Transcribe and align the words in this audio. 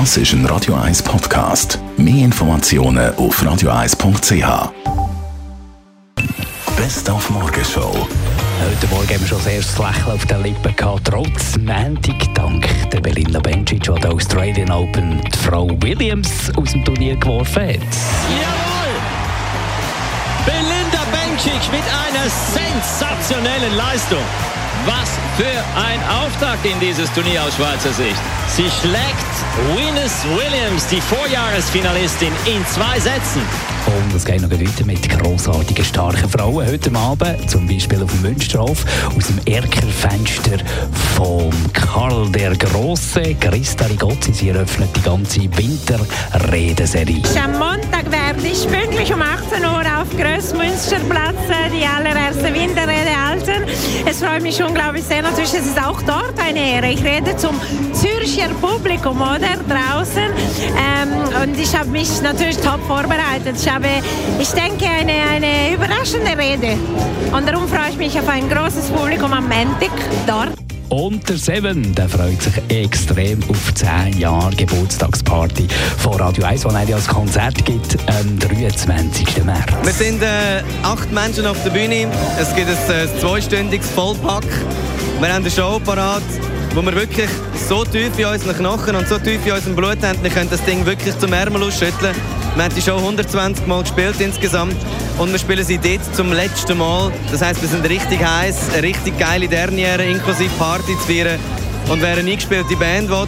Das 0.00 0.16
ist 0.16 0.32
ein 0.32 0.44
Radio 0.46 0.74
1 0.74 1.04
Podcast. 1.04 1.78
Mehr 1.96 2.24
Informationen 2.24 3.14
auf 3.14 3.40
radio1.ch. 3.40 4.72
Best 6.76 7.08
auf 7.08 7.30
Morgenshow. 7.30 7.92
Heute 7.92 8.86
Morgen 8.88 9.08
haben 9.08 9.20
wir 9.20 9.28
schon 9.28 9.38
das 9.38 9.46
erste 9.46 9.82
Lächeln 9.84 10.12
auf 10.16 10.26
den 10.26 10.42
Lippen 10.42 10.74
gehabt, 10.74 11.04
trotz 11.04 11.56
Montag, 11.58 12.34
dank 12.34 12.66
der 12.90 13.00
Belinda 13.02 13.38
Bencic, 13.38 13.84
die 13.84 14.00
der 14.00 14.12
Australian 14.12 14.72
Open 14.72 15.20
die 15.32 15.38
Frau 15.38 15.68
Williams 15.80 16.50
aus 16.56 16.72
dem 16.72 16.84
Turnier 16.84 17.14
geworfen 17.14 17.62
hat. 17.62 17.78
Jawohl! 18.42 18.96
Belinda 20.44 21.04
Bencic 21.12 21.70
mit 21.70 21.84
einer 21.84 22.28
sensationellen 22.28 23.76
Leistung. 23.76 24.24
Was 24.86 25.10
für 25.36 25.80
ein 25.80 26.00
Auftakt 26.22 26.64
in 26.66 26.78
dieses 26.78 27.10
Turnier 27.12 27.42
aus 27.42 27.54
Schweizer 27.54 27.92
Sicht. 27.92 28.20
Sie 28.48 28.70
schlägt 28.80 29.34
Venus 29.74 30.24
Williams, 30.36 30.86
die 30.88 31.00
Vorjahresfinalistin, 31.00 32.32
in 32.44 32.64
zwei 32.66 33.00
Sätzen. 33.00 33.40
Und 33.86 34.14
es 34.14 34.24
geht 34.24 34.40
noch 34.40 34.50
weiter 34.50 34.84
mit 34.84 35.08
grossartigen, 35.08 35.84
starken 35.84 36.28
Frauen. 36.28 36.66
Heute 36.66 36.94
Abend, 36.94 37.50
zum 37.50 37.66
Beispiel 37.66 38.02
auf 38.02 38.10
dem 38.10 38.22
Münsterhof, 38.22 38.84
aus 39.16 39.26
dem 39.26 39.40
Erkerfenster 39.46 40.58
von 41.16 41.50
Karl 41.72 42.30
der 42.30 42.56
Grosse. 42.56 43.34
Christa 43.34 43.86
Rigozzi, 43.86 44.32
sie 44.32 44.48
eröffnet 44.50 44.90
die 44.96 45.02
ganze 45.02 45.40
Winterredenserie. 45.40 47.22
Am 47.42 47.52
Montag 47.52 48.10
werde 48.10 48.46
ich 48.46 48.66
pünktlich 48.68 49.12
um 49.12 49.22
18 49.22 49.62
Uhr 49.62 49.82
auf 50.00 50.08
Grossmünsterplatz 50.16 51.36
die 51.72 51.86
allererste 51.86 52.44
halten. 52.44 52.83
Es 54.24 54.30
freut 54.30 54.42
mich 54.42 54.62
unglaublich 54.62 55.04
sehr. 55.04 55.20
Natürlich 55.20 55.52
ist 55.52 55.66
es 55.66 55.76
auch 55.76 56.00
dort 56.00 56.32
eine 56.40 56.58
Ehre. 56.58 56.88
Ich 56.88 57.04
rede 57.04 57.36
zum 57.36 57.60
Zürcher 57.92 58.48
Publikum, 58.58 59.20
oder? 59.20 59.58
Draußen. 59.68 60.30
Ähm, 60.78 61.42
und 61.42 61.58
ich 61.58 61.76
habe 61.76 61.90
mich 61.90 62.22
natürlich 62.22 62.56
top 62.56 62.80
vorbereitet. 62.86 63.56
Ich 63.60 63.68
habe, 63.68 63.86
ich 64.40 64.50
denke, 64.52 64.86
eine, 64.86 65.12
eine 65.30 65.74
überraschende 65.74 66.38
Rede. 66.38 66.78
Und 67.36 67.46
darum 67.46 67.68
freue 67.68 67.90
ich 67.90 67.98
mich 67.98 68.18
auf 68.18 68.28
ein 68.28 68.48
großes 68.48 68.90
Publikum 68.90 69.32
am 69.32 69.44
Montag 69.44 69.92
dort. 70.26 70.63
Und 70.96 71.28
der 71.28 71.36
Seven, 71.36 71.92
der 71.96 72.08
freut 72.08 72.40
sich 72.40 72.54
extrem 72.68 73.40
auf 73.48 73.74
10 73.74 74.16
Jahre 74.16 74.54
Geburtstagsparty 74.54 75.66
von 75.98 76.14
Radio 76.20 76.44
1, 76.44 76.60
die 76.62 76.68
er 76.68 76.94
als 76.94 77.08
Konzert 77.08 77.64
gibt 77.64 77.98
am 78.06 78.38
23. 78.38 79.44
März. 79.44 79.72
Wir 79.82 79.92
sind 79.92 80.22
äh, 80.22 80.62
acht 80.84 81.10
Menschen 81.10 81.46
auf 81.46 81.60
der 81.64 81.70
Bühne. 81.70 82.06
Es 82.40 82.54
gibt 82.54 82.68
ein, 82.68 82.94
äh, 82.94 83.08
zweistündiges 83.20 83.90
Vollpack. 83.90 84.46
Wir 85.18 85.34
haben 85.34 85.42
eine 85.42 85.50
Show 85.50 85.80
parat, 85.84 86.22
wo 86.76 86.82
wir 86.82 86.94
wirklich 86.94 87.30
so 87.68 87.84
tief 87.84 88.16
in 88.16 88.26
unseren 88.26 88.56
Knochen 88.56 88.94
und 88.94 89.08
so 89.08 89.18
tief 89.18 89.44
in 89.44 89.52
unserem 89.52 89.74
Blut 89.74 90.00
haben, 90.00 90.22
wir 90.22 90.30
können 90.30 90.48
das 90.48 90.64
Ding 90.64 90.86
wirklich 90.86 91.18
zum 91.18 91.32
Ärmel 91.32 91.64
ausschütteln. 91.64 92.14
Wir 92.54 92.64
haben 92.64 92.74
die 92.74 92.82
Show 92.82 92.96
120 92.96 93.66
Mal 93.66 93.82
gespielt 93.82 94.20
insgesamt 94.20 94.76
und 95.18 95.32
wir 95.32 95.38
spielen 95.40 95.64
sie 95.64 95.76
dort 95.76 96.14
zum 96.14 96.32
letzten 96.32 96.78
Mal. 96.78 97.10
Das 97.32 97.42
heisst, 97.42 97.60
wir 97.60 97.68
sind 97.68 97.88
richtig 97.88 98.24
heiß, 98.24 98.72
eine 98.74 98.82
richtig 98.84 99.18
geile 99.18 99.48
Derniere 99.48 100.04
inklusive 100.04 100.50
Party 100.56 100.92
zu 100.98 101.06
feiern. 101.12 101.40
Und 101.90 102.00
wer 102.00 102.16
eine 102.16 102.30
eingespielte 102.30 102.76
Band 102.76 103.10
will 103.10 103.26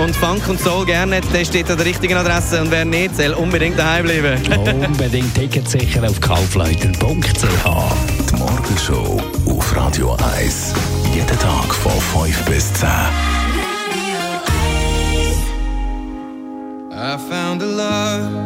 und 0.00 0.14
Funk 0.14 0.46
und 0.48 0.60
Soul 0.60 0.84
gerne 0.84 1.16
hat, 1.16 1.24
der 1.32 1.44
steht 1.46 1.70
an 1.70 1.78
der 1.78 1.86
richtigen 1.86 2.16
Adresse. 2.16 2.60
Und 2.60 2.70
wer 2.70 2.84
nicht, 2.84 3.16
soll 3.16 3.32
unbedingt 3.32 3.78
daheim 3.78 4.04
bleiben. 4.04 4.40
Unbedingt 4.86 5.34
Ticket 5.34 5.68
sicher 5.68 6.06
auf 6.06 6.20
kaufleuten.ch. 6.20 6.98
Die 8.30 8.36
Morgenshow 8.36 9.20
auf 9.46 9.76
Radio 9.76 10.16
1. 10.36 10.74
Jeden 11.14 11.38
Tag 11.38 11.74
von 11.74 12.26
5 12.26 12.44
bis 12.44 12.72
10. 12.74 12.88
I 16.92 17.18
found 17.18 17.62
a 17.62 17.66
love. 17.66 18.45